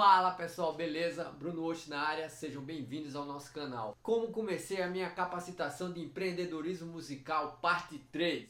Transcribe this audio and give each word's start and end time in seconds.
Fala 0.00 0.30
pessoal, 0.30 0.74
beleza? 0.74 1.24
Bruno 1.24 1.64
Osh 1.64 1.88
na 1.88 1.98
área, 2.00 2.28
sejam 2.28 2.62
bem-vindos 2.62 3.16
ao 3.16 3.24
nosso 3.24 3.52
canal. 3.52 3.98
Como 4.00 4.30
comecei 4.30 4.80
a 4.80 4.86
minha 4.86 5.10
capacitação 5.10 5.92
de 5.92 6.00
empreendedorismo 6.00 6.86
musical, 6.86 7.58
parte 7.60 7.98
3. 8.12 8.48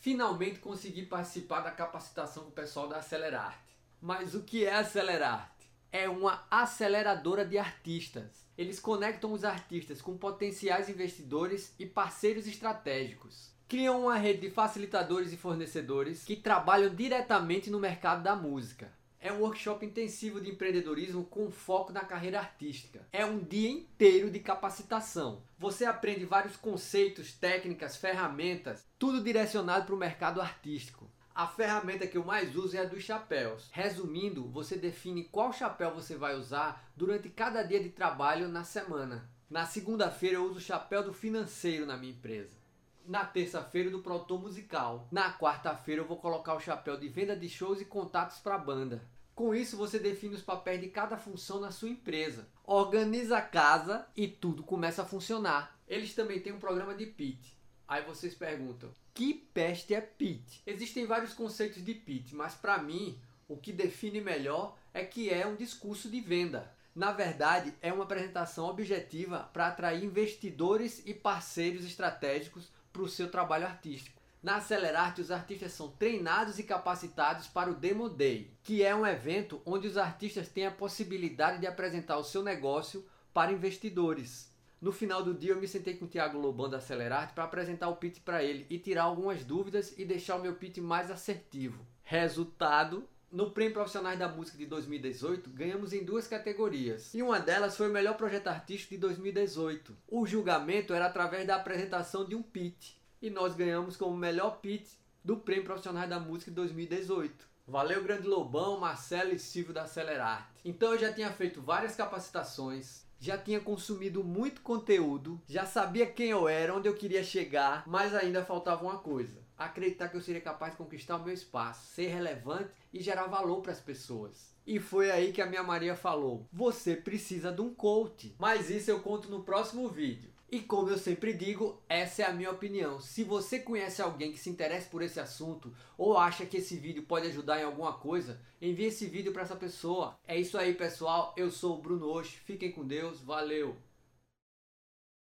Finalmente 0.00 0.58
consegui 0.58 1.06
participar 1.06 1.60
da 1.60 1.70
capacitação 1.70 2.42
com 2.42 2.48
o 2.48 2.52
pessoal 2.52 2.88
da 2.88 2.96
Acelerarte. 2.96 3.78
Mas 4.02 4.34
o 4.34 4.42
que 4.42 4.64
é 4.64 4.74
Acelerarte? 4.74 5.53
É 5.94 6.08
uma 6.08 6.44
aceleradora 6.50 7.46
de 7.46 7.56
artistas 7.56 8.44
eles 8.56 8.78
conectam 8.78 9.32
os 9.32 9.44
artistas 9.44 10.00
com 10.00 10.16
potenciais 10.16 10.88
investidores 10.88 11.74
e 11.78 11.84
parceiros 11.84 12.46
estratégicos. 12.46 13.52
Criam 13.68 14.02
uma 14.02 14.16
rede 14.16 14.42
de 14.42 14.50
facilitadores 14.50 15.32
e 15.32 15.36
fornecedores 15.36 16.24
que 16.24 16.36
trabalham 16.36 16.94
diretamente 16.94 17.68
no 17.68 17.80
mercado 17.80 18.22
da 18.22 18.36
música. 18.36 18.92
É 19.18 19.32
um 19.32 19.40
workshop 19.40 19.84
intensivo 19.84 20.40
de 20.40 20.50
empreendedorismo 20.50 21.24
com 21.24 21.50
foco 21.50 21.92
na 21.92 22.04
carreira 22.04 22.38
artística. 22.38 23.08
É 23.10 23.24
um 23.24 23.38
dia 23.42 23.70
inteiro 23.70 24.30
de 24.30 24.38
capacitação. 24.38 25.42
Você 25.58 25.84
aprende 25.86 26.26
vários 26.26 26.56
conceitos, 26.56 27.32
técnicas, 27.32 27.96
ferramentas, 27.96 28.84
tudo 28.98 29.22
direcionado 29.22 29.86
para 29.86 29.94
o 29.94 29.98
mercado 29.98 30.42
artístico. 30.42 31.10
A 31.34 31.48
ferramenta 31.48 32.06
que 32.06 32.16
eu 32.16 32.24
mais 32.24 32.54
uso 32.54 32.76
é 32.76 32.80
a 32.80 32.84
dos 32.84 33.02
chapéus. 33.02 33.68
Resumindo, 33.72 34.48
você 34.50 34.76
define 34.76 35.24
qual 35.24 35.52
chapéu 35.52 35.92
você 35.92 36.14
vai 36.14 36.36
usar 36.36 36.88
durante 36.94 37.28
cada 37.28 37.64
dia 37.64 37.82
de 37.82 37.88
trabalho 37.88 38.46
na 38.46 38.62
semana. 38.62 39.28
Na 39.50 39.66
segunda-feira 39.66 40.36
eu 40.36 40.44
uso 40.44 40.58
o 40.58 40.60
chapéu 40.60 41.02
do 41.02 41.12
financeiro 41.12 41.86
na 41.86 41.96
minha 41.96 42.12
empresa. 42.12 42.56
Na 43.04 43.24
terça-feira 43.24 43.90
do 43.90 43.98
produtor 43.98 44.40
musical. 44.40 45.08
Na 45.10 45.36
quarta-feira 45.36 46.02
eu 46.02 46.06
vou 46.06 46.18
colocar 46.18 46.54
o 46.54 46.60
chapéu 46.60 46.96
de 46.96 47.08
venda 47.08 47.34
de 47.34 47.48
shows 47.48 47.80
e 47.80 47.84
contatos 47.84 48.38
para 48.38 48.54
a 48.54 48.58
banda. 48.58 49.02
Com 49.34 49.52
isso 49.52 49.76
você 49.76 49.98
define 49.98 50.36
os 50.36 50.42
papéis 50.42 50.80
de 50.80 50.86
cada 50.86 51.16
função 51.16 51.58
na 51.58 51.72
sua 51.72 51.88
empresa. 51.88 52.46
Organiza 52.64 53.38
a 53.38 53.42
casa 53.42 54.06
e 54.16 54.28
tudo 54.28 54.62
começa 54.62 55.02
a 55.02 55.04
funcionar. 55.04 55.76
Eles 55.88 56.14
também 56.14 56.38
têm 56.38 56.52
um 56.52 56.60
programa 56.60 56.94
de 56.94 57.06
pitch. 57.06 57.53
Aí 57.86 58.02
vocês 58.02 58.34
perguntam: 58.34 58.90
que 59.12 59.34
peste 59.34 59.94
é 59.94 60.00
pitch? 60.00 60.60
Existem 60.66 61.06
vários 61.06 61.34
conceitos 61.34 61.84
de 61.84 61.94
pitch, 61.94 62.32
mas 62.32 62.54
para 62.54 62.78
mim 62.78 63.18
o 63.46 63.56
que 63.56 63.72
define 63.72 64.20
melhor 64.20 64.76
é 64.92 65.04
que 65.04 65.30
é 65.30 65.46
um 65.46 65.56
discurso 65.56 66.08
de 66.08 66.20
venda. 66.20 66.72
Na 66.94 67.10
verdade, 67.10 67.74
é 67.82 67.92
uma 67.92 68.04
apresentação 68.04 68.66
objetiva 68.66 69.50
para 69.52 69.66
atrair 69.66 70.04
investidores 70.04 71.02
e 71.04 71.12
parceiros 71.12 71.84
estratégicos 71.84 72.70
para 72.92 73.02
o 73.02 73.08
seu 73.08 73.30
trabalho 73.30 73.66
artístico. 73.66 74.22
Na 74.40 74.56
Acelerarte, 74.56 75.20
os 75.20 75.30
artistas 75.30 75.72
são 75.72 75.88
treinados 75.88 76.58
e 76.58 76.62
capacitados 76.62 77.48
para 77.48 77.70
o 77.70 77.74
Demo 77.74 78.08
Day, 78.08 78.52
que 78.62 78.82
é 78.82 78.94
um 78.94 79.06
evento 79.06 79.60
onde 79.64 79.88
os 79.88 79.96
artistas 79.96 80.48
têm 80.48 80.66
a 80.66 80.70
possibilidade 80.70 81.58
de 81.58 81.66
apresentar 81.66 82.18
o 82.18 82.24
seu 82.24 82.42
negócio 82.42 83.04
para 83.32 83.52
investidores. 83.52 84.53
No 84.80 84.92
final 84.92 85.22
do 85.22 85.32
dia 85.32 85.52
eu 85.52 85.60
me 85.60 85.68
sentei 85.68 85.96
com 85.96 86.04
o 86.04 86.08
Thiago 86.08 86.38
Lobão 86.38 86.68
da 86.68 86.76
Acelerarte 86.76 87.32
para 87.32 87.44
apresentar 87.44 87.88
o 87.88 87.96
pitch 87.96 88.20
para 88.20 88.42
ele 88.42 88.66
e 88.68 88.78
tirar 88.78 89.04
algumas 89.04 89.44
dúvidas 89.44 89.94
e 89.96 90.04
deixar 90.04 90.36
o 90.36 90.42
meu 90.42 90.54
pitch 90.54 90.78
mais 90.78 91.10
assertivo. 91.10 91.86
Resultado, 92.02 93.08
no 93.34 93.50
Prêmio 93.50 93.74
Profissionais 93.74 94.18
da 94.18 94.28
Música 94.28 94.56
de 94.58 94.66
2018, 94.66 95.50
ganhamos 95.50 95.92
em 95.92 96.04
duas 96.04 96.28
categorias. 96.28 97.12
E 97.14 97.22
uma 97.22 97.40
delas 97.40 97.76
foi 97.76 97.88
o 97.88 97.92
melhor 97.92 98.16
projeto 98.16 98.48
artístico 98.48 98.94
de 98.94 99.00
2018. 99.00 99.96
O 100.06 100.26
julgamento 100.26 100.92
era 100.92 101.06
através 101.06 101.46
da 101.46 101.56
apresentação 101.56 102.24
de 102.24 102.34
um 102.36 102.42
pitch. 102.42 102.92
E 103.20 103.30
nós 103.30 103.56
ganhamos 103.56 103.96
como 103.96 104.16
melhor 104.16 104.60
pitch 104.60 104.88
do 105.24 105.38
Prêmio 105.38 105.64
Profissionais 105.64 106.08
da 106.08 106.20
Música 106.20 106.50
de 106.50 106.56
2018. 106.56 107.53
Valeu, 107.66 108.02
Grande 108.02 108.28
Lobão, 108.28 108.78
Marcelo 108.78 109.32
e 109.32 109.38
Silvio 109.38 109.72
da 109.72 109.84
Acelerarte. 109.84 110.60
Então 110.64 110.92
eu 110.92 110.98
já 110.98 111.10
tinha 111.10 111.32
feito 111.32 111.62
várias 111.62 111.96
capacitações, 111.96 113.06
já 113.18 113.38
tinha 113.38 113.58
consumido 113.58 114.22
muito 114.22 114.60
conteúdo, 114.60 115.40
já 115.48 115.64
sabia 115.64 116.06
quem 116.06 116.28
eu 116.28 116.46
era, 116.46 116.74
onde 116.74 116.88
eu 116.88 116.94
queria 116.94 117.24
chegar, 117.24 117.82
mas 117.86 118.14
ainda 118.14 118.44
faltava 118.44 118.84
uma 118.84 118.98
coisa: 118.98 119.40
acreditar 119.56 120.08
que 120.08 120.16
eu 120.16 120.20
seria 120.20 120.42
capaz 120.42 120.72
de 120.72 120.78
conquistar 120.78 121.16
o 121.16 121.24
meu 121.24 121.32
espaço, 121.32 121.86
ser 121.86 122.08
relevante 122.08 122.70
e 122.92 123.02
gerar 123.02 123.28
valor 123.28 123.62
para 123.62 123.72
as 123.72 123.80
pessoas. 123.80 124.52
E 124.66 124.78
foi 124.78 125.10
aí 125.10 125.32
que 125.32 125.40
a 125.40 125.46
minha 125.46 125.62
Maria 125.62 125.96
falou: 125.96 126.46
você 126.52 126.94
precisa 126.94 127.50
de 127.50 127.62
um 127.62 127.72
coach. 127.74 128.34
Mas 128.38 128.68
isso 128.68 128.90
eu 128.90 129.00
conto 129.00 129.30
no 129.30 129.42
próximo 129.42 129.88
vídeo. 129.88 130.33
E 130.50 130.60
como 130.60 130.88
eu 130.88 130.98
sempre 130.98 131.32
digo, 131.32 131.82
essa 131.88 132.22
é 132.22 132.26
a 132.26 132.32
minha 132.32 132.50
opinião. 132.50 133.00
Se 133.00 133.24
você 133.24 133.58
conhece 133.58 134.00
alguém 134.00 134.30
que 134.30 134.38
se 134.38 134.50
interessa 134.50 134.88
por 134.88 135.02
esse 135.02 135.18
assunto 135.18 135.74
ou 135.98 136.16
acha 136.16 136.46
que 136.46 136.58
esse 136.58 136.76
vídeo 136.76 137.02
pode 137.02 137.26
ajudar 137.26 137.60
em 137.60 137.64
alguma 137.64 137.94
coisa, 137.94 138.40
envie 138.60 138.84
esse 138.86 139.06
vídeo 139.06 139.32
para 139.32 139.42
essa 139.42 139.56
pessoa. 139.56 140.18
É 140.26 140.38
isso 140.38 140.56
aí, 140.56 140.74
pessoal. 140.74 141.34
Eu 141.36 141.50
sou 141.50 141.78
o 141.78 141.82
Bruno 141.82 142.08
Osh. 142.08 142.34
Fiquem 142.44 142.70
com 142.70 142.86
Deus. 142.86 143.20
Valeu! 143.20 143.76